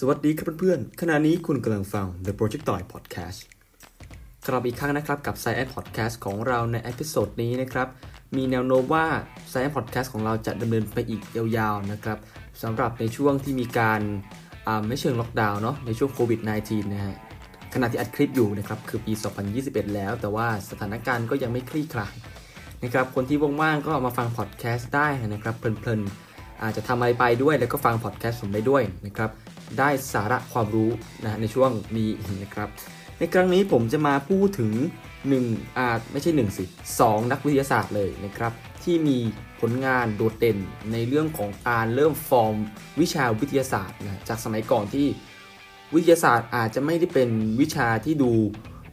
[0.00, 3.38] สวัสดีครับเพื่อนๆ ขณะนี้คุณกำลังฟัง The Projectile Podcast
[4.46, 7.88] กลับอีกครั้งนะครับกับ Science Podcast ของเราใน episode นี้นะครับ
[8.36, 9.06] มีแนวโน้มว่า
[9.50, 12.18] Science Podcast ของเราจะดำเนินไปอีกยาวๆนะครับ
[12.62, 14.00] สำหรับในช่วงที่มีการ
[14.86, 17.16] ไม่เชิงล็อกดาวน์เนาะในช่วงโควิด -19 นะฮะ
[17.74, 19.12] ขณะที่อัดคลิปอยู่นะครับคือปี
[19.54, 22.14] 2021 แล้ว แต่ว่าสถานการณ์ก็ยังไม่คลี่คลาย
[22.84, 29.30] นะครับคนที่ว่างๆก็มาฟังพอดแคสต์ได้นะครับเพลินๆอาจจะทำอะไรไปด้วยแล้วก็ฟังพอดแคสต์ผมไปด้วยนะครับ
[29.78, 30.90] ได้สาระความรู้
[31.24, 32.10] นะในช่วงนี้
[32.42, 32.68] นะครับ
[33.18, 34.72] ในครั้งนี้ผมจะมาพูดถึง
[35.24, 36.64] 1อาจไม่ใช่1สิ
[36.98, 38.52] 2นักวิทยาศาสตร์เลยนะครับ
[38.82, 39.18] ที่มี
[39.60, 40.58] ผลงานโดดเด่น
[40.92, 42.54] ในเรื่องของการเริ่มฟอร์ม
[43.00, 45.06] วิชาวิทยาศาสตร์นะจากสมัยก่อนที่
[45.94, 47.30] วิทยาศาสตร์อาจจะไม่ได้เป็น
[47.60, 48.32] วิชาที่ดู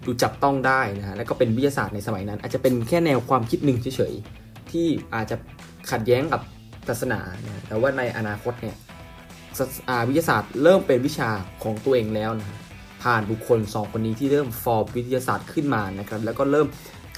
[0.06, 5.36] ดูจับต้องได้นะฮะแล้วก็เป็นวิทยาศาสตร์ในสมัยนั้น อาจจะเป็นแค่แนวความคิดหนึ่งเฉยๆที่อาจจะ
[5.92, 6.42] ขัดแย้งกับ
[6.88, 8.76] ศาสนานะแต่ว่าในอนาคตเนี่ย
[10.08, 11.30] วิทยาศาสตร์เริ่มเป็นวิชา
[11.64, 12.60] ของตัวเองแล้วนะ
[13.04, 16.68] ผ่านบุคคล 2 คนนี้ที่เริ่มฟอร์มวิทยาศาสตร์ขึ้นมานะครับแล้วก็เริ่ม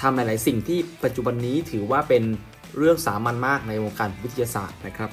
[0.02, 2.24] ทำหลาย ๆ สิ่งที่ปัจจุบันนี้ถือว่าเป็น
[2.78, 5.10] เรื่องสามัญมากในวงการวิทยาศาสตร์นะครับ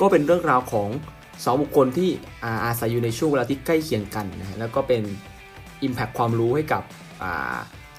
[0.00, 0.88] ก็เป็นเรื่องราวของ
[1.44, 2.10] สองบุคคลที่
[2.64, 5.02] อาศัยอยู่ในช่วงเวลาที่ใกล้เคียงกันนะแล้วก็เป็น
[5.86, 6.82] Impact ความรู้ให้กับ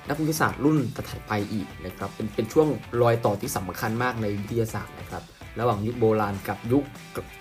[0.10, 2.68] นักวิทยาศาสตร์รุ่นถัดไปอีกนะครับเป็นเป็นช่วง
[3.02, 5.24] รอยต่อที่สำคัญมากในวิทยาศาสตร์นะครับ
[5.60, 6.84] ระหว่างยุคโบราณกับยุค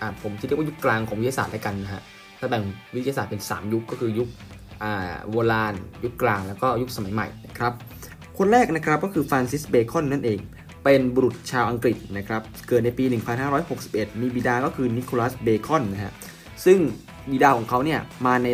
[0.01, 2.01] อ่าผมจะเรียกว่ายุคกลางของวิทยาศาสตร์แล้วกันนะฮะ
[2.39, 2.63] ถ้าแบ่ง
[2.95, 4.27] วิทยาศาสตร์เป็น 3 ยุคก็คือยุค
[4.83, 7.73] อ่าโบราณ ยุคกลางแล้วก็ยุคสมัยใหม่นะครับ
[8.37, 10.39] คนแรกนะครับก็คือฟรานซิสเบคอนนั่นเอง
[10.83, 13.03] เป็นบุรุษชาวอังกฤษนะครับเกิดในปี
[13.63, 16.13] 1561 มีบิดาก็คือนิโคลัสเบคอนนะฮะ
[16.65, 16.79] ซึ่ง
[17.31, 18.47] บิดาของเขาเนี่ยมาใน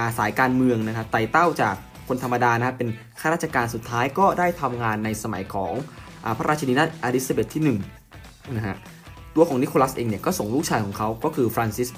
[0.00, 1.74] าสายการเมืองนะครับไต่เต้าจาก
[2.08, 2.88] คนธรรมดานะเป็น
[3.20, 5.72] ข้าราชการสุดท้ายก็ได้ทำงานในสมัยของ
[6.24, 8.03] อพระราชินีนาถอลิซาเบธที่ 1
[8.56, 8.76] นะฮะ
[9.34, 11.88] ตัวของนิโคลัสเองเนี่ยก็ส่งลูกชายของเขาก็คือฟรานซิส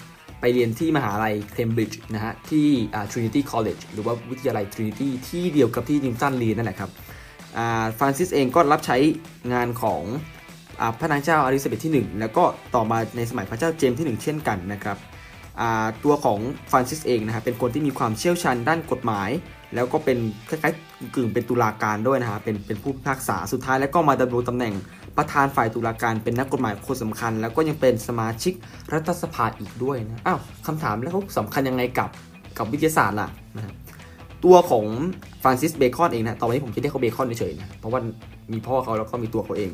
[0.40, 2.66] ไปเรียนที่มหาลัยเคมบริดจ์นะฮะที่
[3.10, 6.90] Trinity College หรือว่าวิทยาลัย Trinity ที่เดียวกับที่นิวตันเรียนนั่นแหละครับ
[7.98, 8.96] ฟรานซิสเองก็รับใช้
[9.52, 10.02] งานของ
[10.98, 14.96] พระนางเจ้าอลิซาเบธที่ 1 แล้วก็ต่อมาในสมัยพระเจ้าเจมส์ที่ 1 เช่นกันนะครับ
[16.04, 16.38] ตัวของ
[16.70, 19.30] ฟรานซิสเองนะครับเป็นคนที่มีความเชี่ยวชาญด้านกฎหมาย
[19.74, 20.18] แล้วก็เป็น
[20.48, 24.74] คล้ายๆกึ่งเป็นตุลาการด้วยนะฮะเป็นเป็นผู้พิพากษาสุดท้ายแล้วก็มาดำรงตำแหน่ง
[25.16, 28.54] ประธานฝ่ายตุลาการเป็นนักกฎหมายคนสำคัญ แล้วก็ยังเป็นสมาชิก
[28.92, 32.10] รัฐสภาอีกด้วยนะอ้าวคำถามแล้วเขาสำคัญยังไงกับ
[32.58, 33.64] กับวิทยาศาสตร์ล่ะนะ
[34.44, 34.86] ตัวของ
[35.42, 38.00] ฟรานซิสเบคอนเองนะตอนนี้ผมจะเรียกเขาเบคอนเฉยๆนะเพราะว่า
[38.52, 39.70] มีพ่อเขาแล้วก็มีตัวเขาเอง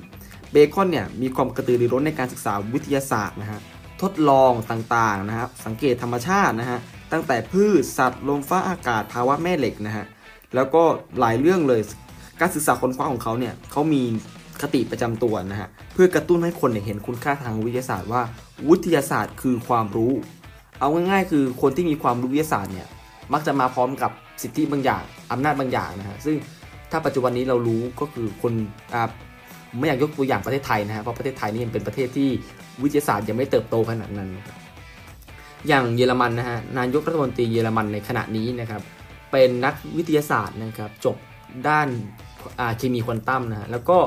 [0.52, 3.60] เบคอนเนี่ยมีความกระตือรือร้นในการศึกษาวิทยาศาสตร์นะฮะ
[4.02, 6.78] ทดลองต่างๆนะครับสังเกตธรรมชาตินะฮะ
[7.12, 10.06] ตั้งแต่พืชสัตว์ลมฟ้าอากาศภาวะแม่เหล็กนะฮะ
[10.54, 10.82] แล้วก็
[11.20, 11.80] หลายเรื่องเลย
[12.40, 14.02] การศึกษาค้นคว้าของเขาเนี่ยเขามี
[14.62, 18.22] คติประจำตัวนะฮะเพื่อกระตุ้นให้คนเห็นคุณค่าทางวิทยาศาสตร์ว่า
[18.70, 20.12] วิทยาศาสตร์คือความรู้
[20.80, 22.88] เอาง่ายๆ คือคนที่มีความรู้วิทยาศาสตร์เนี่ย
[23.32, 24.10] มักจะมาพร้อมกับ
[24.42, 25.02] สิทธิบางอย่าง
[25.32, 26.36] อำนาจบางอย่างนะฮะซึ่ง
[26.90, 28.52] ถ้าปัจจุบันนี้เรารู้ก็คือคน
[28.94, 29.02] อ่า
[29.78, 32.28] ไม่อยากยกตัวอย่างประเทศไทยนะฮะเพราะประเทศไทยนี่ยังเป็นประเทศที่
[32.82, 34.30] วิทยาศาสตร์ยังไม่เติบโตขนาดนั้น
[35.68, 38.82] อย่างเยอรมันนะฮะนายกรัฐมนตรีเยอรมันในขณะนี้นะครับ
[39.32, 41.16] เป็นนักวิทยาศาสตร์นะครับจบ
[41.68, 41.88] ด้าน
[42.76, 43.98] เคมีควอนตัมนะฮะแล้วก็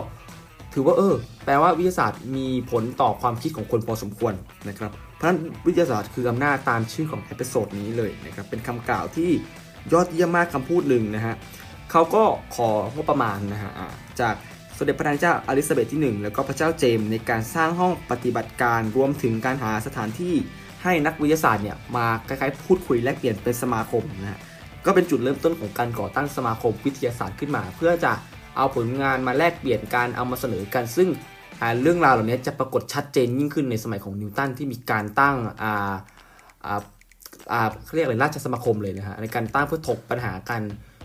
[0.73, 4.33] ถือว่าเออแปลว่าวิทยาศาสตร์มีผลต่อความคิดของคนพอสมควร
[4.69, 9.29] นะครับเพราะฉะนั้นวิทยาศาสตร์คืออำนาจตามชื่อของ episode นี้เลยนะครับเป็นคำกล่าวที่
[9.93, 11.35] ยอดเยี่ยมมากคำพูดหนึ่งนะฮะ
[11.91, 12.23] เขาก็
[12.55, 13.71] ของบประมาณนะฮะ
[14.19, 14.35] จาก
[14.77, 20.35] สมเด็จพระนางเจ้าอลิซาเบธที่ 1 แล้วก็พระเจ้าเจมส์ในการสร้างห้องปฏิบัติการรวมถึงการหาสถานที่
[20.85, 24.39] ให้นักวิทยาศาสตร์เนี่ยมาคล้ายๆพูดคุยแลกเปลี่ยนเป็นสมาคมนะฮะ
[24.85, 28.11] ก็เป็นจุดเริ่มต้นของการก่อตั้งสมาคมวิทยาศาสตร์ขึ้นมา เพื่อจะ
[28.57, 31.09] เอาผลงานมาแลกเปลี่ยนการเอามาเสนอกัน ซึ่ง
[31.81, 35.93] เรื่องราวเหล่านี้จะปรากฏชัดเจนยิ่งขึ้นในสมัยของนิวตันที่มีการตั้งอ่า
[36.65, 36.81] อ่า
[37.51, 37.61] อ่า
[37.95, 40.61] เรียกอะไรราชสมาคมเลยนะฮะในการตั้งเพื่อถกปัญหากัน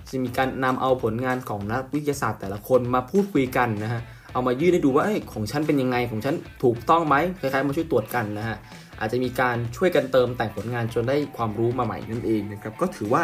[0.09, 4.03] จะมีการนำเอาผลงานของนักวิทยาศาสตร์แต่ละคนมาพูดคุยกันนะฮะ
[4.33, 8.57] เอามายื่นให้ดูว่าของฉันเป็นยังไงของฉันถูกต้องไหมคล้ายๆมาช่วยตรวจกันนะฮะ
[9.01, 13.23] อาจจะมีการช่วยกันเติมแต่งผลงานจนได้ความรู้มาใหม่นั่นเองนะครับก็ถือว่า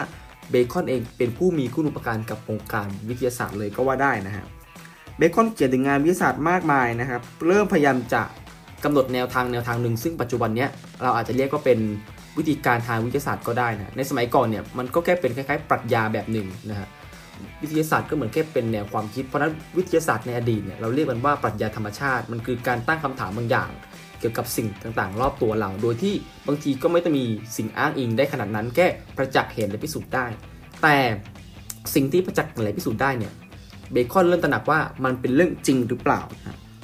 [0.50, 4.44] เบคอนเองเป็นผู้มีคุณุปการกับวงการวิทยาศาสตร์เลยก็ว่าได้นะฮะ
[5.18, 8.22] เบคอนเขียนถึงงานวิทยาศาสตร์มากมายนะครับเริ่มพยายามจะ
[8.84, 10.66] กำหนดแนวทางแนวทางหนึ่งซึ่งปัจจุบันนี้
[11.02, 11.78] เราอาจจะเรียกก็เป็น
[12.38, 16.88] วิธีการทางวิทยาศาสตร์ก็ได้นะในสมัยก่อนเนี่ยมันก็แค่เป็นคล้ายๆ ปรัชญาแบบหนึ่งนะฮะ
[17.62, 23.70] วิทยาศาสตร์ก็เหมือนแค่เป็นแนวความคิด เพราะนั้นวิทยาศาสตร์ในอดีตเนี่ยเราเรียกมันว่าปรัชญาธรรมชาติ มันคือการตั้งคำถามบางอย่าง
[24.20, 26.14] เกี่ยวกับสิ่งต่างๆ รอบตัวเรา โดยที่
[26.46, 28.86] บางทีก็ไม่ต้องมีสิ่งอ้างอิงได้ขนาดนั้นแค่
[29.16, 30.26] ประจักษ์เห็นและพิสูจน์ได้
[30.82, 30.96] แต่
[31.94, 33.32] สิ่งที่ประจักษ์และพิสูจน์ได้เนี่ย
[33.92, 36.20] เบคอนเริ่มตระหนักว่ามันเป็นเรื่องจริงหรือเปล่า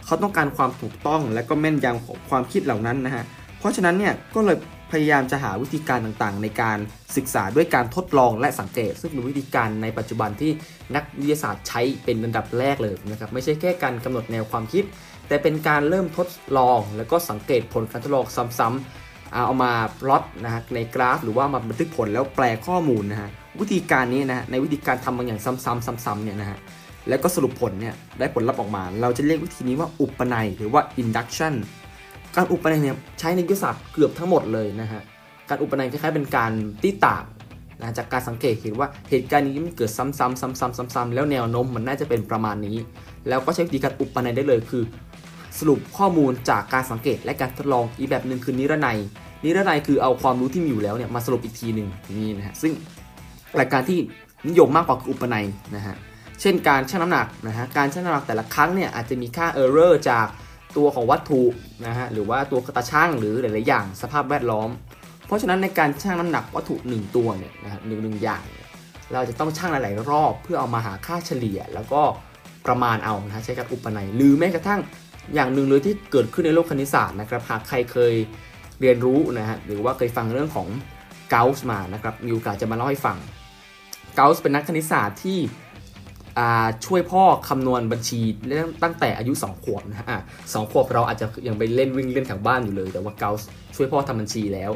[0.05, 3.25] เขาต้องการความถูกต้องและก็แม่นยำของความคิดเหล่านั้นนะฮะ
[3.59, 4.57] เพราะฉะนั้นเนี่ยก็เลย
[4.93, 6.79] พยายามจะหาวิธีการต่างๆ ในการ
[7.17, 10.50] ศึกษาด้วยการทดลองและสังเกต ซึ่งเป็นวิธีการในปัจจุบันที่
[10.94, 14.85] นักวิทยาศาสตร์ใช้เป็นอันดับแรกเลยนะครับไม่ใช่แค่การกำหนดแนวความคิด
[15.29, 16.29] แต่เป็นการเริ่มทด
[16.59, 18.27] ลอง แล้วก็สังเกตผลการทดลอง
[18.59, 23.31] ซ้ำๆเอามาพลอตนะฮะในกราฟ หรือว่ามาบันทึกผลแล้วแปลข้อมูลนะฮะ
[23.61, 26.59] วิธีการนี้นะฮะในวิธีการทำบางอย่างซ้ำๆซ้ำๆเนี่ยนะฮะ
[27.09, 31.55] แล้วก็สรุปผลเนี่ยได้ผลลัพธ์ออกมา เราจะเรียกวิธีนี้ว่าอุปนัยหรือว่า induction
[32.37, 35.02] การอุปนัยเนี่ยใช้ในวิทยาศาสตร์เกือบทั้งหมดเลยนะฮะ
[35.49, 36.52] การอุปนัยคล้ายๆเป็นการ
[36.82, 37.25] ตีต่าง
[37.81, 42.76] นะจากการสังเกตเห็นว่าเหตุการณ์นี้มันเกิดซ้ำๆซ้ำๆซ้ำๆแล้วแนวโน้มมันน่าจะเป็นประมาณนี้
[43.29, 44.82] แล้วก็ใช้วิธีการอุปนัยได้เลยคือ
[45.58, 48.99] สรุปข้อมูลจากการสังเกตและการทดลองอีกแบบหนึ่งคือนิรนัย
[49.44, 52.73] นิรนัยคือเอาความรู้ที่มีอยู่แล้วเนี่ยมาสรุปอีกทีหนึ่งนี่นะฮะซึ่ง
[53.56, 53.99] หลักการที่
[54.49, 55.46] นิยมมากกว่าคืออุปนัย
[55.76, 55.96] นะฮะ
[56.40, 60.26] เช่นการชั่งน้ำหนักนะฮะการชั่งน้ำหนักแต่ละครั้งเนี่ยอาจจะมีค่า error จาก
[60.77, 61.43] ตัวของวัตถุ
[61.87, 64.71] นะฮะหรือว่าตัวกระช่างหรือหลาย ๆ อย่างสภาพแวดล้อม
[65.27, 68.43] เพราะฉะนั้นในการชั่งน้ำหนักวัตถุ1ตัวเนี่ยนะฮะหนึ่งหนึ่งอย่าง
[69.13, 72.03] เราจะต้องชั่งหลาย ๆ รอบ เพื่อเอามาหาค่าเฉลี่ย แล้วก็
[72.67, 74.81] ประมาณเอานะใช้การอุปนัยหรือแม้กระทั่ง
[75.35, 78.15] อย่างหนึ่งเลยที่เกิดขึ้นในโลกคณิตศาสตร์นะครับหากใครเคย
[78.81, 80.69] เรียนรู้นะฮะหรือว่าเคยฟังเรื่องของ
[81.31, 83.19] เกาส์มานะครับมีโอกาสจะมาเล่าให้ฟัง
[84.17, 85.39] เกาส์เป็นนักคณิตศาสตร์ที่
[86.87, 88.20] ช่วยพ่อคำนวณบัญชี
[88.82, 90.06] ตั้งแต่อายุ 2 ขวบนะฮะ
[90.52, 93.31] สองขวบเราอาจจะยังไปเล่นวิ่งเล่นแถวบ้านอยู่เลย แต่ว่าเกา
[93.76, 94.70] ช่วยพ่อทำบัญชีแล้ว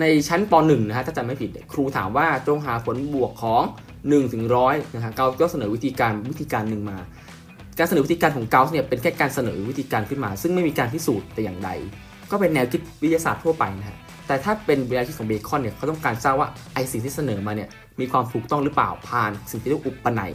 [0.00, 3.62] ในชั้นป .1 นะฮะถ้าจำไม่ผิดครูถามว่าจงหาผลบวกของ
[3.98, 6.98] 1ถึงร้อยนะฮะเกาก็เสนอวิธีการวิธีการหนึ่งมา
[7.78, 11.70] การเสนอวิธีการของเกาเนี่ยเป็นแค่การเสนอวิธีการขึ้นมา ซึ่งไม่มีการพิสูจน์แต่อย่างใด
[12.30, 13.96] ก็เป็นแนวคิดวิทยาศาสตร์ทั่วไปนะฮะ
[14.26, 17.68] แต่ถ้าเป็นแนวคิดของเบคอนเนี่ยเขาต้องการทราบว่าไอสิ่งที่เสนอมาเนี่ย
[18.00, 20.32] มีความถูกต้องหรือเปล่าผ่านสิ่งที่เรียกอุปนัย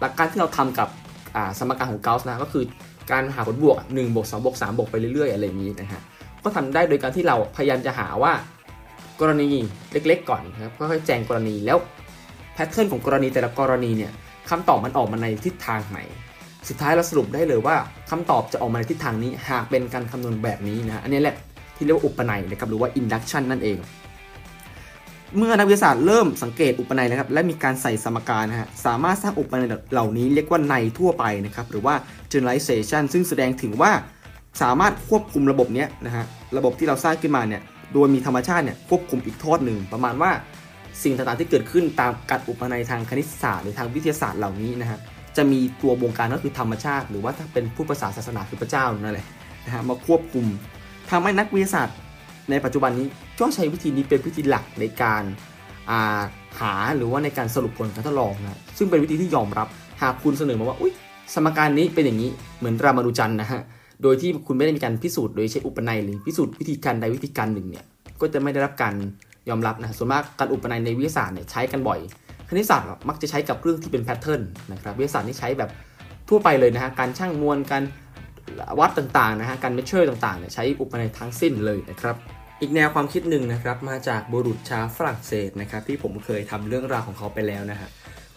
[0.00, 0.88] หลักการที่เราทำกับ
[1.58, 2.64] สมการของเกาส์นะก็คือ
[3.10, 6.02] การหาผลบวก1บวก2บวก3บวกไปเรื่อยๆอะไรอย่างนี้นะฮะ
[6.44, 8.32] ก็ทำได้โดยการที่เราพยายามจะหาว่า
[9.20, 9.48] กรณี
[9.92, 11.78] เล็กๆ ก่อนนะครับค่อยๆแจงกรณีแล้ว
[12.54, 14.12] แพทเทิร์นของกรณีแต่ละกรณีเนี่ย
[14.50, 15.98] คำตอบมันออกมาในทิศทางไหน
[16.68, 17.76] สุดท้ายเราสรุปได้เลยว่า
[18.10, 21.36] คำตอบจะออกมาในทิศทางนี้หากเป็นการคำนวณแบบนี้นะอันนี้แหละ
[21.76, 23.78] ที่เรียกว่าอุปนัยนะครับหรือว่า induction นั่นเอง
[25.36, 31.94] เมื่อนักวิทยาศาสตร์เริ่มสังเกตอุปนัยนะครับและมีการใส่สมการนะฮะสามารถสร้างอุปนัยเหล่านี้เรียกว่าในทั่วไปนะครับหรือว่า
[32.32, 33.92] generalization ซึ่งแสดงถึงว่า
[34.62, 36.24] สามารถควบคุมระบบนี้นะฮะ
[36.56, 37.62] ระบบที่เราสร้างขึ้นมาเนี่ย
[37.92, 40.30] โดยมีธรรมชาติเนี่ยควบคุมอีกทอดหนึ่งประมาณว่า
[41.02, 44.98] สิ่งต่างๆที่เกิดขึ้นตามการอุปนัยทางคณิตศาสตร์หรือทางวิทยาศาสตร์เหล่านี้นะฮะ
[45.36, 49.26] จะมีตัวบงการก็คือธรรมชาติ หรือว่าถ้าเป็นผู้ประสาศาสนาคือพระเจ้านั่นแหละ
[49.66, 50.46] นะฮะมาควบคุม
[51.10, 51.96] ทำให้นักวิทยาศาสตร์
[52.50, 53.06] ในปัจจุบันนี้
[53.40, 56.20] ก็ใช้วิธีนี้เป็นวิธีหลักในการา
[56.60, 59.68] หาหรือว่าในการสรุปผลการทดลองนะซึ่งเป็นวิธีที่ยอมรับ
[60.02, 60.92] หากคุณเสนอมาว่าอุ้ย
[61.34, 63.60] สมการนี้เป็นอย่างนี้เหมือนรามานุจันนะฮะ
[64.02, 67.84] โดยที่คุณไม่ได้มีการพิสูจน์โดยใช้อุปนัยหรือพิสูจน์วิธีการใดวิธีการหนึ่งเนี่ย
[68.20, 68.94] ก็จะไม่ได้รับการ
[69.48, 71.98] ยอมรับนะส่วนมากการอุปนัยในวิทยาศาสตร์เนี่ยใช้กันบ่อย
[72.48, 75.70] คณิตศาสตร์มักจะใช้กับเรื่องที่เป็น pattern นะครับวิทยาศาสตร์นี่ใช้แบบ
[76.28, 77.82] ทั่วไปเลยนะฮะการชั่งมวลการ
[78.78, 82.16] วัดต่างๆนะฮะการ measure ต่างๆเนี่ยใช้อุปนัยทั้งสิ้นเลยนะครับ
[82.60, 87.90] อีกแนวความคิดหนึ่งนะครับมาจากบุรุษชาวฝรั่งเศสนะครับที่ผมเคยทำเรื่องราวของเขาไปแล้วนะฮะ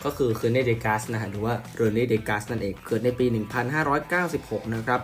[0.04, 3.25] ก็คือเคอร์เนเดกัสนะฮะหรือว่าเรเนเดกัสนั่นเองเกิดในปี
[4.00, 5.01] 1596 นะครับ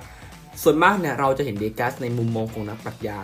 [0.63, 3.19] ส่วนมากเนี่ยเราจะเห็นเดกัสในมุมมองของนักปรัชญา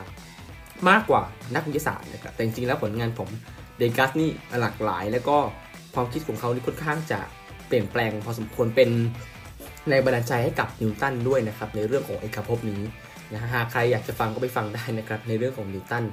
[0.89, 1.21] มากกว่า
[1.55, 3.29] นักวิทยาศาสตร์นะครับแต่จริงๆแล้วผลงานผม
[3.77, 4.29] เดกัสนี่
[4.61, 5.37] หลากหลาย แล้วก็
[5.93, 7.19] ความคิดของเขานี่ค่อนข้างจะ
[7.67, 8.89] เปลี่ยนแปลงพอสมควรเป็น
[9.89, 12.81] ในบันดาลใจให้กับนิวตันด้วยนะครับในเรื่องของเอกภพนี้
[13.33, 16.03] นะหากใครอยากจะฟังก็ไปฟังได้นะครับในเรื่องของนิวตัน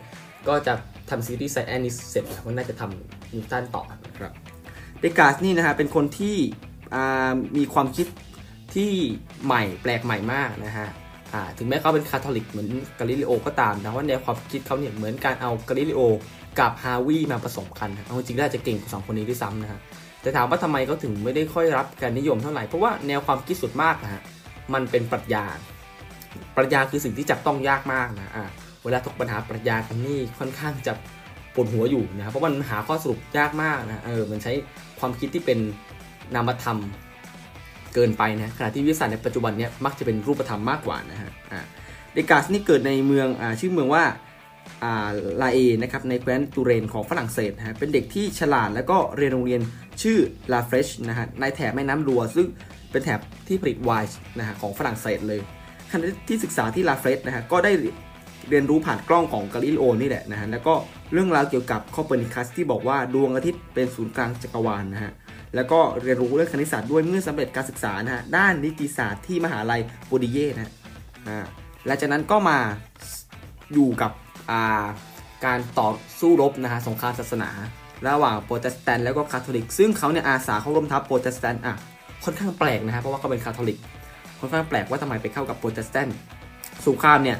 [0.49, 0.73] ก็จะ
[1.11, 4.33] ทำซีรีส์ไซแอนนิสเสร็จแล้วก็น่าจะทำนิวตันต่อนะครับ
[5.01, 6.37] เดกาสนี่นะฮะเป็นคนที่
[7.57, 8.07] มีความคิด
[8.75, 8.93] ที่
[9.45, 10.89] ใหม่แปลกใหม่มากนะฮะ
[11.59, 16.03] ถึงแม้เขาเป็นคาทอลิกเหมือนกาลิเลโอก็ตามแต่ว่าแนวความคิดเขาเนี่ยเหมือนการเอากาลิเลโอ
[16.59, 19.81] กับฮาวีมาผสมกันเอาจริงๆน่าจะเก่งกว่าสองคนนี้ด้วยซ้ำนะฮะ
[20.23, 24.23] แต่ถามว่าทำไมเขาถึงไม่ได้ค่อยรับการนิยมเท่าไหร่ เพราะว่าแนวความคิดสุดมากนะฮะ
[24.75, 25.45] มันเป็นปรัชญา
[26.57, 28.45] ปรัชญาคือสิ่งที่จับต้องยากมากนะอ่า
[28.85, 30.92] เวลาถกปัญหาปรัชญากันนี่ค่อนข้างจะ
[31.54, 34.52] ปวดหัวอยู่นะครับเพราะมันหาข้อสรุปยากมากนะเออมันใช้
[35.00, 35.59] ความคิดที่เป็น
[36.35, 36.78] นามธรรม
[37.95, 41.61] เกินไปนะขณะที่วิทยาศาสตร์ในปัจจุบันนี้มักจะเป็นรูปธรรมมากกว่านะฮะอ่า
[42.12, 44.04] เดกาสนี่เกิดในเมืองอ่าชื่อเมืองว่า
[44.85, 45.09] อ่า
[45.42, 49.61] ลาเอนะครับในแคว้นตูเรนของฝรั่งเศสนะฮะเป็นเด็กที่ฉลาดแล้วก็เรียนโรงเรียน
[50.02, 50.18] ชื่อ
[50.52, 52.47] ลาเฟรชนะฮะในแถบแม่น้ำรัวซึ่ง
[52.90, 55.40] เป็นแถบที่ผลิตไวน์นะฮะของฝรั่งเศสเลย
[55.92, 57.73] ขณะที่ศึกษาที่ลาเฟลชนะฮะก็ได้
[58.49, 60.75] เรียนรู้ผ่านกล้องของกาลิเลโอนี่แหละนะฮะแล้วก็
[61.12, 65.12] เรื่องราวเกี่ยวกับคอเปอร์นิคัสที่บอกว่าดวงอาทิตย์เป็นศูนย์กลางจักรวาลนะฮะ
[65.54, 70.73] แล้วก็เรียนรู้เรื่องคณิตศาสตร์ด้วยเมื่อสำเร็จการศึกษานะฮะด้านนิติศาสตร์ที่มหาลัยปัวติเย่นะ
[71.28, 71.38] อ่า
[71.87, 72.59] หลังจากนั้นก็มา
[73.75, 74.85] อยู่กับา
[75.45, 75.88] การต่อ
[76.21, 77.50] สู้รบนะฮะสงครามศาสนา
[78.07, 81.75] ระหว่างโปรเตสแตนต์แล้วก็คาทอลิก ซึ่งเขาเนี่ยอาสาเข้าร่วมทัพโปรเตสแตนต์อะ
[82.25, 83.78] ค่อนข้างแปลกนะฮะเพราะว่าเขาเป็นคาทอลิก
[84.40, 86.16] ค่อนข้างแปลกว่าทำไมไปเข้ากับโปรเตสแตนต์
[86.88, 87.38] สงครามเนี่ย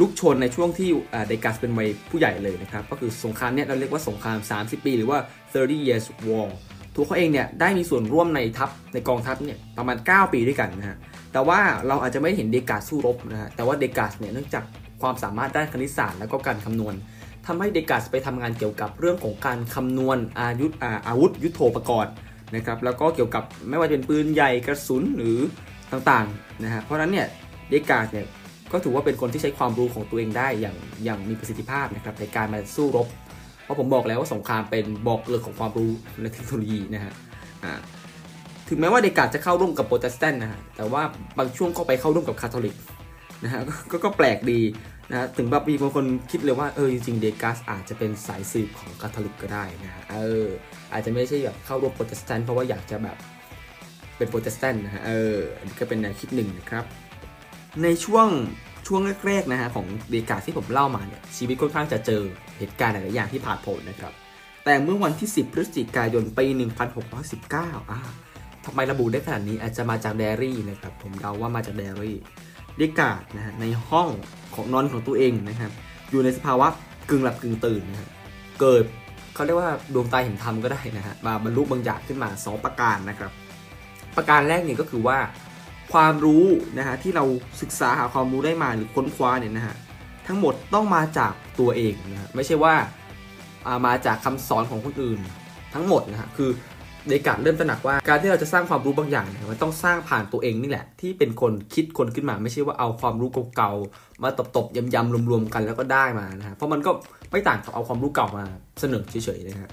[0.00, 0.90] ลุกโชนในช่วงที่
[1.26, 5.18] เดการ์ตเป็นวัยผู้ใหญ่เลยนะครับ ก็คือสงครามเนี่ยเราเรียกว่าสงคราม 30 ปี หรือว่า
[5.52, 6.46] 30 years war
[6.94, 10.96] ตัวเขาเองเนี่ยได้มีส่วนร่วมในทัพในกองทัพเนี่ยประมาณ 9 ปีด้วยกันนะฮะ
[11.32, 14.64] แต่ว่าเราอาจจะไม่เห็นเดการ์ตสู้รบนะฮะ แต่ว่าเดการ์ตเนี่ยเนื่องจาก
[15.02, 16.94] ความสามารถด้านคณิตศาสตร์แล้วก็การคำนวณ
[17.46, 20.66] ทำให้เดกัสไปทำงานเกี่ยวกับเรื่องของการคำนวณอายุ
[21.08, 22.12] อาวุธยุโทโธปกรณ์
[22.54, 25.38] นะครับ แล้วก็เกี่ยวกับไม่ว่าจะเป็นปืนใหญ่กระสุนหรือ
[25.92, 27.26] ต่างๆนะฮะเพราะนั้นเนี่ย
[27.68, 28.26] เดกัสเนี่ย
[28.72, 33.08] ก็ถือว่าเป็นคนที่ใช้ความรู้ของตัวเองได้อย่างอย่างมีประสิทธิภาพนะครับในการมาสู้รบ
[33.64, 37.12] เพราะผมบอกแล้วว่าสงครามเป็นบอกเรื่องของความรู้และเทคโนโลยีนะฮะ
[38.68, 41.02] ถึงแม้ว่าเดกาจะเข้าร่วมกับโปรเตสแตนต์นะฮะแต่ว่า
[41.38, 42.76] บางช่วงก็ไปเข้าร่วมกับคาทอลิก
[43.44, 44.60] นะฮะกก็แปลกดี
[45.10, 50.46] นะถึงแบบมีบางคนคิดเลยว่าเออจริงๆเดการ์ตอาจจะเป็นสายสืบของคาทอลิกก็ได้นะฮะเออ
[50.92, 53.16] อาจจะไม่ใช่แบบเข้าร่วมโปรเตสแตนต์เพราะว่าอยากจะแบบ
[54.22, 56.84] เป็นโปรเตสแตนต์นะฮะ เออ อันนี้ก็เป็นแนวคิดหนึ่งนะครับ
[57.82, 58.28] ในช่วง
[58.86, 62.22] ช่วงแรกๆนะฮะของเดการ์ตที่ผมเล่ามาเนี่ยชีวิตค่อนข้างจะเจอ
[62.58, 64.12] เหตุการณ์หลายอย่างที่ผาดโผนนะครับ
[64.64, 66.46] แต่เมื่อวันที่ 10 พฤศจิกายนปี
[67.18, 68.00] 1619อ่า
[68.64, 72.16] ทำไมระบุได้ขนาดนี้อาจจะมาจากเดรี่นะครับ ผมเดาว่ามาจากเดรี่
[72.76, 74.08] เดกานะฮะในห้อง
[74.54, 75.72] ของนอนของตัวเองนะครับ
[76.10, 76.68] อยู่ในสภาวะ
[77.10, 78.08] กึ่งหลับกึ่งตื่นนะฮะ
[78.60, 78.84] เกิด
[79.34, 83.32] เขาเรียกว่าดวงตาเห็นธรรมก็ได้นะฮะมาบรรลุบางอย่างขึ้นมา 2 ประการนะครับ
[84.16, 85.18] ประการแรกเนี่ยก็คือว่า
[85.92, 86.44] ความรู้
[86.78, 87.24] นะฮะที่เรา
[87.60, 89.76] ศึกษาหาความรู้ได้มาหรือค้นคว้าเนี่ยนะฮะ
[90.26, 95.20] ทั้งหมดต้องมาจากตัวเองนะฮะไม่ใช่ว่าามาจากคำสอนของคนอื่น
[95.74, 96.50] ทั้งหมดนะฮะคือ
[97.08, 106.90] เดกาดเริ่มตระหนักว่าการที่เราจะสร้างความรู้บางอย่างเนี่ยมันต้องสร้างผ่านตัวเองนี่แหละ ที่เป็นคนคิดคนขึ้นมา ไม่ใช่ว่าเอาความรู้เก่าๆมาตบๆยำๆรวมๆกันแล้วก็ได้มานะฮะเพราะมันก็
[107.30, 108.44] ไม่ต่างกับเอาความรู้เก่ามา
[108.80, 109.70] เสนอเฉยๆนะฮะ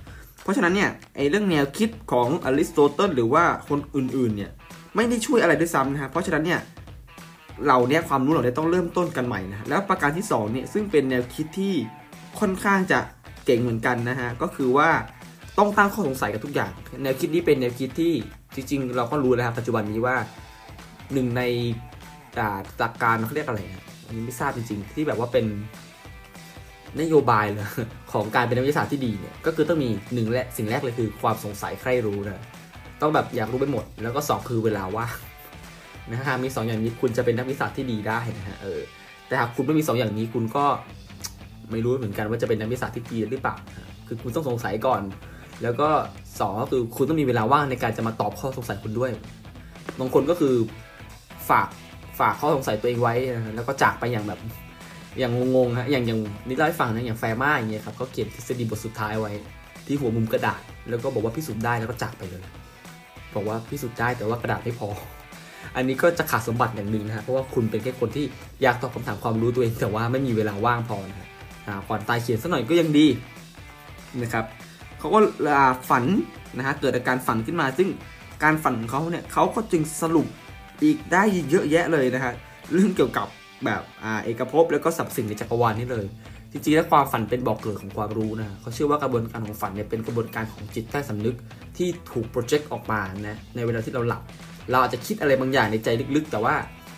[0.50, 4.51] ราะฉะนั้นเนี่ยไอเรื่องแนวคิดของอริสโตเติลหรือว่าคนอื่นๆเนี่ย
[4.96, 6.60] ไม่ได้ช่วยอะไรด้วยซ้ำนะฮะเพราะฉะนั้นเนี่ย
[7.68, 11.74] เราเนี่ยความรู้เราเนี่ยต้องเริ่มต้นกันใหม่นะแล้วประการที่2เนี่ยซึ่งเป็นแนวคิดที่
[12.39, 13.00] ค่อนข้างจะ
[13.46, 14.89] เก่งเหมือนกันนะฮะก็คือว่า
[15.58, 16.72] ต้องตั้งข้อสงสัยกับทุกอย่าง
[17.03, 18.13] แนวคิดนี้เป็นแนวคิดที่
[18.56, 20.15] จริง ๆ เราก็รู้แล้วครับปัจจุบันนี้ว่า
[21.13, 21.41] หนึ่งใน
[22.79, 25.46] ตากการเขาเรียกอะไรนะอันนี้ไม่ทราบจริงๆ ที่แบบว่าเป็น
[27.01, 27.67] นโยบายเลย
[28.12, 32.43] ของการเป็นนักวิทยาศาสตร์ที่ดีเนี่ยก็คือต้องมีหนึ่งและสิ่งแรกเลยคือความสงสัยใคร่รู้นะ
[33.01, 35.15] ต้องแบบอยากรู้ไปหมด แล้วก็สองคือเวลาว่าง
[36.12, 38.81] นะฮะมี2ออย่างนี้คุณจะเป็นนักวิทยาศาสตร์ที่ดีได้นะฮะเออ
[39.27, 40.65] แต่หากคุณไม่มี2ออย่างนี้คุณก็
[41.72, 43.55] ไม่รู้เหมือนกันว่าจะเป็นนักวิทยาศาสตร์ที่ดีหรือเปล่า
[44.08, 45.01] คือคุณต้องสงสัยก่อน
[45.63, 45.89] แล้วก็
[46.39, 49.12] สองก็คือคุณต้องมีเวลาว่างในการจะมาตอบข้อสงสัยคุณด้วย
[50.00, 50.55] บางคนก็คือ
[51.50, 51.67] ฝาก
[52.19, 54.39] ฝากข้อสงสัยตัวเองไว้นะแล้วก็จากไปอย่างแบบ
[55.19, 59.31] อย่างงงๆฮะอย่างอย่างนี่เล่าให้ฟังนะอย่างแฟร์มาอย่างเงี้ยครับเขาเขียนทฤษฎีบทสุดท้ายไว้
[59.88, 62.43] ที่หัวมุมกระดาษ แล้วก็บอกว่าพิสูจน์ได้แล้วก็จากไปเลย
[63.35, 64.89] บอกว่าพิสูจน์ได้แต่ว่ากระดาษไม่พอ
[65.75, 68.25] อันนี้ก็จะขาดสมบัติอย่างหนึ่งนะฮะเพราะว่าคุณเป็นแค่คนที่
[68.61, 71.27] อยากตอบคำถามความรู้ตัวเองแต่ว่าไม่มีเวลาว่างพอนะฮะ
[71.89, 73.07] ก่อนตายเขียนสักหน่อยก็ยังดี
[74.21, 74.45] นะครับ
[74.99, 75.19] เขาก็
[75.89, 76.05] ฝัน
[76.57, 77.89] นะฮะเกิดอาการฝันขึ้นมา ซึ่ง
[78.43, 80.27] การฝันของเขาเนี่ยเขาก็จึงสรุป
[80.83, 82.33] อีกได้เยอะแยะเลยนะฮะ
[82.73, 83.27] เรื่องเกี่ยวกับ
[83.65, 86.05] แบบอ่าเอกภพแล้วก็สับสิ่งในจักรวาลนี่เลย
[86.51, 91.35] จริงๆแล้วความฝันเป็นบอกเกิดของความรู้นะเขาเชื่อว่ากระบวนการของฝันเนี่ยเป็นกระบวนการของจิตใต้สำนึก
[91.77, 94.21] ที่ถูกโปรเจกต์ออกมานะในเวลาที่เราหลับ
[94.71, 96.55] เราอาจจะคิดอะไรบางอย่างในใจลึกๆ แต่ว่า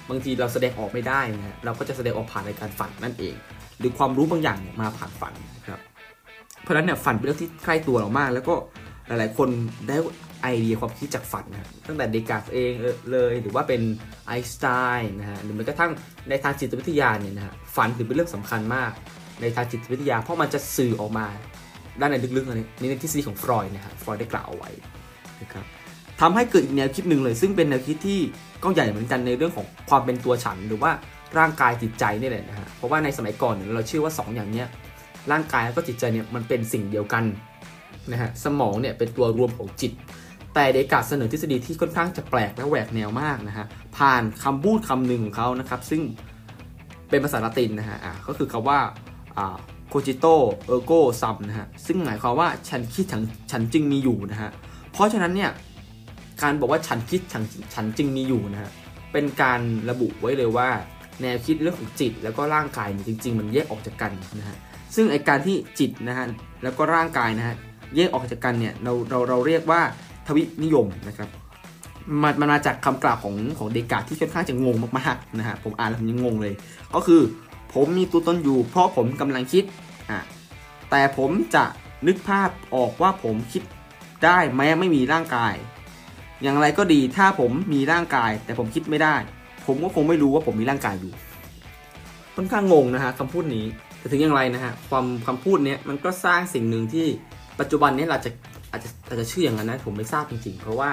[0.09, 3.35] บางทีเราแสดงออกไม่ได้นะเราก็จะแสดงออกผ่านในการฝันนั่นเอง
[3.79, 5.33] หรือความรู้บางอย่างเนี่ยมาผ่านฝัน
[5.67, 5.79] ครับ
[6.63, 8.55] เพราะฉะนั้นเนี่ยฝันเป็นเรื่องที่ใกล้ตัวเรามาก แล้วก็
[9.07, 9.49] หลายๆ คน
[9.87, 9.97] ได้
[10.41, 12.71] ไอเดียความคิดจากฝันนะตั้งแต่เดกาสเอง
[13.11, 13.81] เลยหรือว่าเป็น
[14.27, 14.65] ไอน์สไต
[14.97, 15.91] น์นะฮะหรือแม้กระทั่ง
[16.29, 18.91] ในทางจิตวิทยาเนี่ยนะฮะฝันถือเป็นเรื่องสำคัญมาก
[19.41, 21.27] ในทางจิตวิทยา เพราะมันจะสื่อออกมา
[21.99, 24.69] ด้านในลึกๆอันนี้ในทฤษฎีของฟรอยด์นะครับฟรอยด์ได้กล่าวเอาไว้
[25.41, 25.65] นะครับ
[26.21, 28.19] ทำให้เกิดอีกแนวคิดหนึ่งเลย ซึ่งเป็นแนวคิดที่
[28.63, 30.91] ก็ใหญ่เหมือนกันในเรื่องของความเป็นตัวฉัน หรือว่า
[31.37, 34.67] ร่างกายจิตใจนี่แหละนะฮะเพราะว่าในสมัยก่อนเนี่ยเราเชื่อว่า 2 อย่างเนี้ย
[35.31, 37.23] ร่างกายแล้วก็จิตใจเนี่ยมันเป็นสิ่งเดียวกัน
[38.11, 39.91] นะฮะสมองเนี่ยเป็นตัวรวมของจิต
[40.53, 43.65] แต่เดกาเสนอทฤษฎีที่ค่อนข้างจะแปลกและแหวกแนวมากนะฮะ
[43.97, 46.01] ผ่านคำพูดคำหนึ่งของเขานะครับ ซึ่ง
[47.09, 48.79] เป็นภาษาละตินนะฮะอ่าก็คือคำว่า
[49.37, 49.57] อ่า
[49.89, 50.25] Cogito
[50.65, 54.49] ergo sum นะฮะซึ่งหมายความว่าฉันคิดฉันฉันจึงมีอยู่นะฮะ
[54.91, 55.51] เพราะฉะนั้นเนี่ย
[56.41, 57.43] การบอกว่าฉันคิดฉัน
[57.73, 58.71] ฉันจึงมีอยู่นะฮะ
[59.13, 60.69] เป็นการระบุไว้เลยว่า
[61.21, 64.57] แนวคิดเรื่องของจิต แล้วก็ร่างกายเนี่ยจริง ๆ มันแยกออกจากกันนะฮะ
[64.95, 66.25] ซึ่งไอการที่จิตนะฮะ
[66.63, 67.55] แล้วก็ร่างกายนะฮะ
[67.95, 69.81] แยกออกจากกันเนี่ยเราเราเราเรียกว่า
[70.35, 71.29] ทวินิยมนะครับ
[72.23, 76.53] มันมันมาจากคำกล่าวของของเดกาที่ค่อนข้างจะงงมากๆนะฮะผมอ่านแล้วผมยังงงเลย
[76.95, 77.21] ก็คือ
[77.73, 79.63] ผมมีตัวตนอยู่ เพราะผมกำลังคิด
[80.09, 80.19] อะ
[80.89, 81.65] แต่ผมจะ
[82.07, 83.63] นึกภาพออกว่าผมคิด
[84.23, 85.53] ได้แม้ไม่มีร่างกาย
[86.41, 89.15] อย่างไรก็ดีถ้าผมมีร่างกาย แต่ผมคิดไม่ได้
[89.65, 91.11] ผมก็คงไม่รู้ว่าผมมีร่างกายอยู่
[92.35, 93.65] ค่อนข้างงงนะฮะคำพูดนี้
[93.99, 97.07] แต่ถึงอย่างไรนะฮะความคำพูดนี้มันก็สร้างสิ่งหนึ่งที่
[97.59, 98.31] ปัจจุบันนี้เราจะ
[98.71, 100.89] อาจจะอาจจะเชื่ออย่างนั้นนะผมไม่ทราบจริงๆ เพราะว่า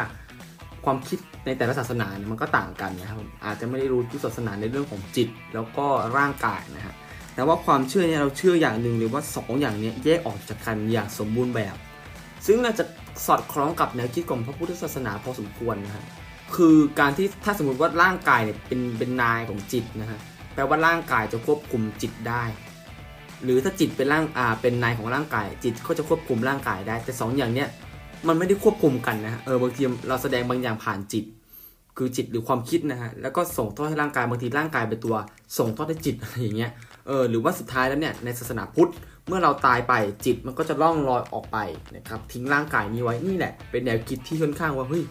[0.84, 3.16] ความคิดในแต่ละศาสนาเนี่ยมันก็ต่างกันนะครับ
[3.46, 6.94] อาจจะไม่ได้รู้ทุกศาสนาในเรื่องของจิตแล้วก็ร่างกายนะฮะ
[7.34, 11.76] แต่ว่าความเชื่อเนี่ยเราเชื่ออย่างหนึ่งหรือว่า 2 อย่างเนี้แยกออกจากกันอย่างสมบูรณ์แบบ
[12.46, 12.84] ซึ่งน่าจะ
[13.26, 16.04] สอดคล้องกับแนวคิดของพระพุทธศาสนาพอสมควรนะฮะ
[16.56, 20.20] คือการที่ถ้าสมมติว่าร่างกายเนี่ยเป็นเป็นนายของจิตนะฮะ
[20.54, 22.42] แปลว่าร่างกายจะควบคุมจิตได้
[23.44, 27.68] หรือถ้าจิตเป็นร่างอ่าเป็นนายของร่างกาย จิตก็จะควบคุมร่างกายได้ แต่2ออย่างเนี้ย
[28.28, 31.24] มันไม่ได้ควบคุมกันนะฮะเออบางทีเราแสดงบางอย่างผ่านจิต
[31.96, 35.16] คือจิตหรือความคิดนะฮะแล้วก็ส่งทอดให้ร่างกายบางทีร่างกายเป็นตัว
[35.58, 36.70] ส่งทอดให้จิตอะไรอย่างเงี้ย
[37.06, 38.90] เออหรือว่าสุดท้ายแล้วเนี่ยในศาสนาพุทธ
[39.26, 41.58] เมื่อเราตายไปจิตมันก็จะล่องลอยออกไป
[41.96, 45.04] นะครับทิ้งร่างกายนี้ไว้นี่แหละเป็นแนวคิดที่ค่อนข้างว่าเฮ้ย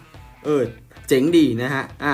[0.45, 0.63] เออ
[1.07, 2.13] เจ๋งดีนะฮะอ่า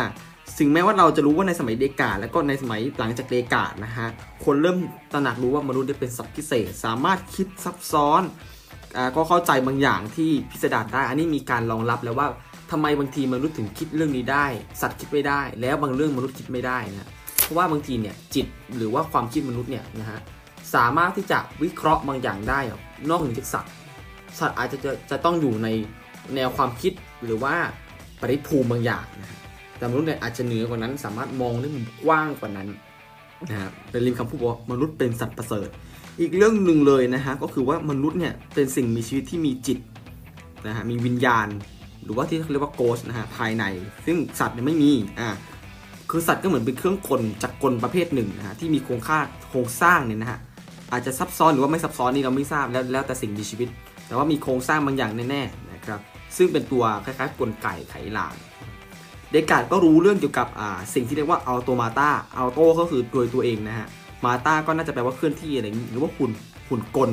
[0.58, 4.08] สิ่งแม้ว่าเราจะรู้ว่าในสมัยเดกาแล้วก็ในสมัยหลังจากเดกานะฮะ
[4.46, 4.78] คนเริ่ม
[5.14, 8.22] ตระหนักรู้ว่ามนุษย์เป็นสัตว์พิเศษ สามารถคิดซับซ้อน
[8.98, 12.28] อ่าก็เข้าใจบางอย่างที่พิสดารได้ อันนี้มีการรองรับแล้วว่า
[12.72, 14.46] ทำไมบางทีมนุษย์ถึงคิดเรื่องนี้ได้
[14.82, 17.10] สัตว์คิดไม่ได้ แล้วบางเรื่องมนุษย์คิดไม่ได้นะ
[17.42, 20.20] เพราะว่าบางทีเนี่ยจิตหรือว่าความคิดมนุษย์เนี่ยนะฮะ
[20.76, 22.60] สามารถที่จะวิเคราะห์บางอย่างได้
[23.10, 23.74] นอกเหนือจากสัตว์
[24.40, 25.68] สัตว์อาจจะจะจะต้องอยู่ใน
[26.36, 26.94] แนวความคิด
[27.26, 27.56] หรือว่า
[28.22, 29.40] ปริภูมิบางอย่างนะฮะ
[29.84, 32.68] แต่มนุษย์เนี่ยอาจจะเหนือกว่านั้น สามารถมองได้มุมกว้างกว่านั้น
[33.50, 35.68] นะฮะเป็นริมคำพูดว่ามนุษย์เป็นสัตว์ประเสริฐ
[36.20, 39.80] อีกเรื่องหนึ่งเลยนะฮะก็คือว่ามนุษย์เนี่ยเป็นสิ่งมีชีวิตที่มีจิต
[40.68, 41.48] นะฮะมีวิญญาณ
[42.04, 43.64] หรือว่าที่เรียกว่าโกสนะฮะภายใน
[44.06, 45.30] ซึ่งสัตว์เนี่ยไม่มีอ่า
[46.10, 50.40] คือสัตว์ก็เหมือนเป็นเครื่องกลจากกลประเภทหนึ่งนะฮะที่มีโครงค่าโครงสร้างเนี่ยนะฮะ
[50.92, 53.70] อาจจะซับซ้อนหรือว่าไม่ซับซ้อนนี่เราไม่ทราบแล้วแล้วแต่สิ่งมีชีวิต
[54.08, 56.00] แต่ว่ามีโครงสร้างบางอย่างแน่ๆนะครับ
[56.38, 58.36] ซึ่งเป็นตัวคล้ายๆกลไกไขลาน
[59.34, 60.48] เดกาดก็รู้เรื่องเกี่ยวกับ
[60.94, 63.88] สิ่งที่เรียกว่าอัลโตมาตาอัลโตก็คือโดยตัวเองนะฮะ
[64.26, 66.32] มาตาก็น่าจะแปลว่าเคลื่อนที่อะไรนี้หรือว่าหุ่น
[66.70, 67.10] หุ่นกล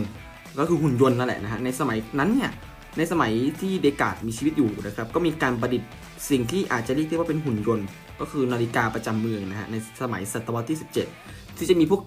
[0.59, 2.51] ก็คือหุ่นยนต์นั่นแหละนะฮะ ในสมัยนั้นเนี่ย
[2.99, 5.89] ในสมัยที่เดกาดมีชีวิตอยู่นะครับ ก็มีการประดิษฐ์
[6.31, 7.87] สิ่งที่อาจจะเรียกได้ว่าเป็นหุ่นยนต์
[8.21, 10.79] ก็คือนาฬิกาประจำเมืองนะฮะ ในสมัยศตวรรษที่
[11.19, 12.03] 17 ที่จะมีพวก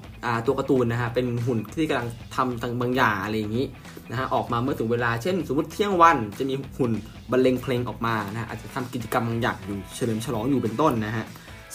[0.45, 3.65] ตัวการ์ตูนนะฮะเป็นหุ่นที่กำลังทำทางบางอย่างอะไรอย่างนี้
[4.11, 6.91] นะฮะออกมาเมื่อถึงเวลาเช่น สมมติเที่ยงวันจะมีหุ่น
[7.31, 11.25] บรรเลงเพลงออกมานะฮะอาจจะทำกิจกรรมบางอย่างอยู่เฉลิมฉลองอยู่เป็นต้นนะฮะ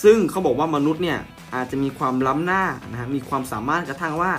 [0.02, 1.18] ซึ่งเขาบอกว่ามนุษย์เนี่ย
[1.54, 4.32] อาจจะมีความล้ำหน้านะฮะมีความสามารถกระทั่งว่า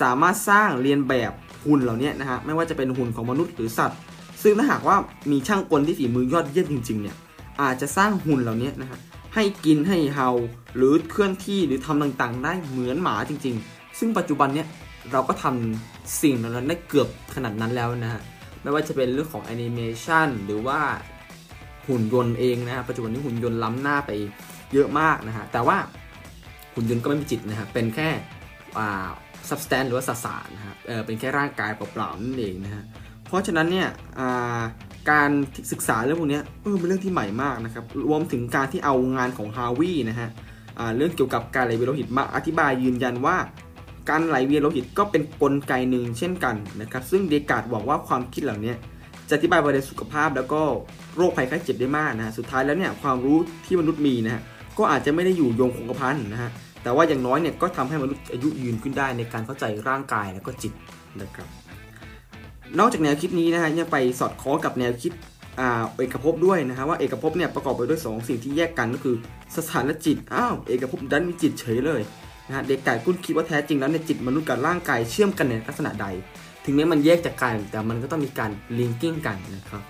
[0.00, 1.32] สามารถสร้างเรียนแบบ
[1.66, 3.98] หุ่นเหล่านี้นะฮะไม่ว่าจะเป็นหุ่นของมนุษย์หรือสัตว์
[4.42, 4.96] ซึ่งถ้าหากว่า
[5.30, 7.16] มีช่างกลที่ฝีมือยอดเยี่ยมจริงๆเนี่ย
[7.62, 8.98] อาจจะสร้างหุ่นเหล่านี้นะฮะ
[9.36, 10.28] ให้กินให้เฮา
[10.76, 14.68] หรือเคลื่อนที่หรือทำต่างๆ ได้เหมือนหมาจริง ๆ ซึ่งปัจจุบันเนี่ย
[15.12, 18.22] เราก็ทำสิ่งเหล่านั้นได้เกือบขนาดนั้นแล้วนะฮะ
[18.62, 20.80] ไม่ว่าจะเป็นเรื่องของแอนิเมชันหรือว่า
[21.88, 24.10] หุ่นยนต์เองนะฮะปัจจุบันนี้หุ่นยนต์ล้ำหน้าไป
[24.72, 25.76] เยอะมากนะฮะแต่ว่า
[26.74, 28.08] หุ่นยนต์ก็ไม่มีจิตนะฮะเป็นแค่
[28.78, 29.08] อ่า
[29.48, 32.84] substance หรือว่าสสารนะฮะเออเป็นแค่ร่างกายเปล่าๆนั่นเองนะฮะ
[33.26, 34.60] เพราะฉะนั้นเนี่ยอ่า
[35.10, 35.30] การ
[35.72, 40.28] ศึกษาเรื่องพวกนี้เออเป็นเรื่องที่ใหม่มากนะครับ รวมถึงการที่เอางานของฮาวีนะฮะ
[40.96, 43.36] เรื่องเกี่ยวกับการไหลเวียนโลหิตมาอธิบายยืนยันว่า
[44.08, 48.72] การไหลเวียนโลหิตก็เป็นนกลไกหนึ่งเช่นกันนะครับ ซึ่งเดกาดหวังว่าความคิดเหล่านี้
[49.28, 50.60] จะอธิบายประเด็นสุขภาพแล้วก็
[51.16, 54.42] โรคภัยไข้เจ็บได้มากนะฮะสุดท้ายแล้วเนี่ยความรู้ที่มนุษย์มีนะฮะ
[54.78, 56.50] ก็อาจจะไม่ได้อยู่โยงคงกระพันนะฮะ
[56.82, 60.72] แต่ว่าอย่างน้อยเนี่ยก็ทำให้มนุษย์อายุยืนขึ้นได้ในการเข้าใจร่างกายและก็จิต
[61.22, 61.48] นะครับ
[62.78, 65.12] นอกจากแนวคิดนี้นะฮะยังไปสอดคล้องกับแนวคิด
[65.58, 69.16] เอกภพด้วยนะฮะว่าเอกภพเนี่ยประกอบไปด้วย 2 สิ่งที่แยกกันก็คือ
[69.56, 72.00] สถานและจิตอ้าวเอกภพดันมีจิตเฉยเลย
[72.48, 76.06] นะฮะเด็กไก่กุ้นคิดว่าแท้จริงแล้วในจิตมนุษย์กับร่างกายเชื่อมกันในลักษณะใด
[76.64, 79.82] ถึงแม้มันแยกจากกันแต่มันก็ต้องมีการลิงกิ้งกันนะครับ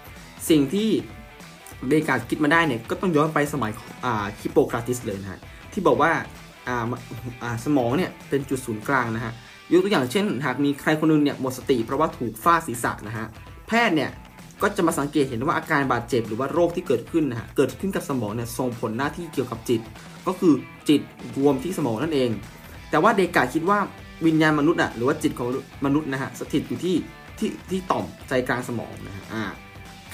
[0.49, 0.89] สิ่งที่
[1.89, 3.73] เดกาคิดมาได้เนี่ยก็ต้องย้อนไปสมัย
[4.41, 5.41] คิปโปคราติสเลยนะฮะ
[5.73, 6.13] ที่บอกว่า
[7.65, 9.33] สมองเนี่ยเป็นจุดศูนย์กลางนะฮะ
[9.73, 13.27] ยกตัวอย่างเช่น หากมีใครคนนึงเนี่ยหมดสติเพราะว่าถูกฟาดศีรษะนะฮะ
[13.69, 14.11] แพทย์เนี่ย
[14.63, 19.81] ก็จะมาสังเกตเห็นว่าอาการบาดเจ็บหรือว่าโรคที่เกิดขึ้นนะฮะเกิดขึ้นกับสมองเนี่ยส่งผลหน้าที่เกี่ยวกับจิต
[20.27, 20.55] ก็คือ
[20.89, 21.01] จิต
[21.39, 22.31] รวมที่สมองนั่นเอง
[22.91, 23.79] แต่ว่าเดกาคิดว่า
[24.27, 25.49] วิญญาณมนุษย์อะหรือว่าจิตของ
[25.87, 26.97] มนุษย์นะฮะสถิตอยู่ที่
[27.39, 29.43] ที่ที่ต่อมใจกลางสมองนะฮะอ่า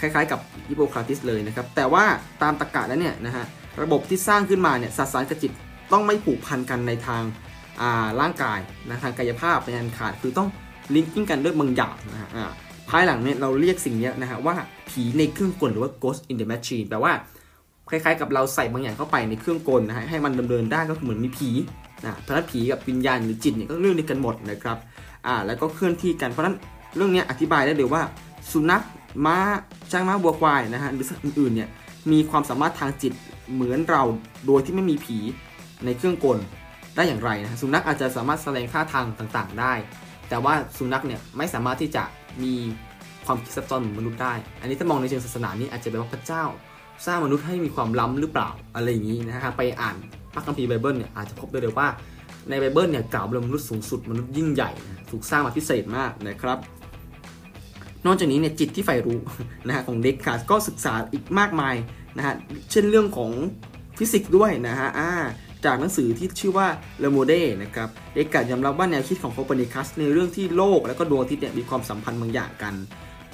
[0.00, 2.04] คล้าย ๆ กับฮิปโปคราติสเลยนะครับแต่ว่า
[2.42, 3.44] ตามตรรกะแล้วเนี่ยนะฮะ
[3.82, 5.52] ระบบที่สร้างขึ้นมาเนี่ยสสารกับจิต
[5.92, 7.22] ต้องไม่ผูกพันกันในทาง
[8.20, 8.58] ร่างกาย
[8.88, 10.48] นะทางกายภาพเป็นอันขาดคือต้อง
[10.94, 12.44] ลิงกิ้งกันด้วยบางอย่างนะฮะอ่า
[12.88, 14.54] ภายหลังเนี่ยเราเรียกสิ่งนี้นะฮะว่า
[14.90, 17.12] ผีในเครื่องกลหรือว่า ghost in the machine แปลว่า
[17.88, 21.50] คล้ายๆกับเราใส่บางอย่างเข้าไปในเครื่องกลนะฮะให้มันดำเนินได้ก็เหมือนมีผี
[22.04, 24.78] นะเพราะนั้นผีกับวิญญาณหรือจิตเนี่ยก็เรื่องเดียวกันหมดนะครับ
[25.26, 26.56] อ่าแล้วก็เคลื่อนที่กันเพราะนั้น
[26.96, 28.02] เรื่องนี้อธิบายได้เลยว่า
[28.50, 28.82] สุนัข
[29.26, 29.36] ม้า
[29.90, 31.68] ช้างม้าวัวควายนะฮะหรือสัตว์อื่นๆเนี่ย
[32.10, 33.12] มีความสามารถทางจิต
[33.54, 34.02] เหมือนเรา
[34.46, 35.18] โดยที่ไม่มีผี
[35.84, 36.38] ในเครื่องกล
[36.96, 39.72] ได้อย่างไรนะสุนัขอาจจะสามารถแสดงท่าทางต่างๆ ได้
[40.28, 42.04] แต่ว่าสุนัขเนี่ยไม่สามารถที่จะ
[42.42, 42.54] มี
[43.26, 46.44] ความคิดซับซ้อนเหมือนมนุษย์ได้ อันนี้ถ้ามองในเชิงศาสนานี่อาจจะเป็นว่าพระเจ้า
[47.06, 49.96] สร้างมนุษย์ให้มีความล้ำหรือเปล่าอะไรอย่างนี้นะฮะไปอ่าน
[50.34, 51.88] พระคัมภีร์ไบเบิลเนี่ยอาจจะพบได้เลยว่า
[52.48, 56.58] ในไบเบิลเนี่ยกล่าวเรื่องมนุษย์สูงสุดมนุษย์ยิ่งใหญ่นะถูกสร้างมาพิเศษมากนะครับ
[58.06, 59.18] นอกจากนี้เนี่ยจิตที่ใฝ่รู้
[59.66, 61.74] นะฮะของเดการ์ตก็ศึกษาอีกมากมาย
[62.16, 62.34] นะฮะ
[62.70, 63.30] เช่นเรื่องของ
[63.98, 65.10] ฟิสิกส์ด้วยนะฮะอ่า
[65.64, 66.66] จากหนังสือที่ชื่อว่า
[67.00, 72.74] Le Monde นะครับเดการ์ตยอมรับว่าแนวคิดของโคเปนิคัสในเรื่องที่โลกและก็ดวงอาทิตย์เนี่ยมีความสัมพันธ์บางอย่างกัน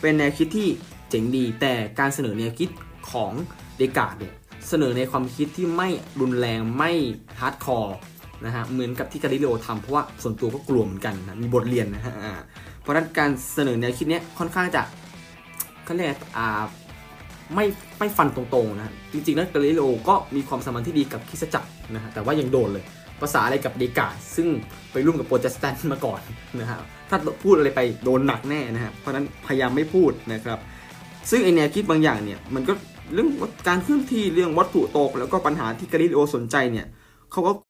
[0.00, 0.68] เป็นแนวคิดที่
[1.10, 2.68] เจ๋งดี แต่การเสนอแนวคิด
[3.10, 3.32] ของ
[3.76, 4.32] เดการ์ตเนี่ย
[4.68, 5.88] เสนอในความคิดที่ไม่
[6.20, 6.90] รุนแรงไม่
[7.40, 7.96] hardcore
[8.44, 12.14] นะฮะเหมือนกับที่กาลิเลโอทำเพราะว่าส่วนตัวก็กลัวเหมือนกันนะมีบทเรียนนะฮะ
[12.80, 14.82] เพราะนั้นการเสนอแนวคิดเนี้ยค่อนข้างจะ
[15.84, 16.62] เขาเรียกอ่า
[17.54, 17.66] ไม่
[17.98, 22.84] ไม่ฟันตรงๆนะจริงๆแล้วกาลิเลโอก็มีความสัมพันธ์ที่ดีกับคริสจักร นะฮะแต่ว่ายังโดนเลย
[23.20, 24.48] ภาษาอะไรกับเดกาซึ่ง
[24.92, 26.20] ไปร่วมกับโปรเจสแตนต์มาก่อน
[26.60, 30.58] นะฮะถ้าพูดอะไรไปโดนหนักแน่นะฮะเพราะฉะนั้นพยายามไม่พูดนะครับ
[31.30, 32.72] ซึ่งไอแนวคิดบางอย่างเนี่ยมันก็
[33.14, 33.28] เรื่อง
[33.68, 36.86] การเคลื่อนที่เรื่องวัตถุตก แล้วก็ปัญหาที่กาลิเลโอสนใจเนี่ย
[37.32, 37.52] เขาก็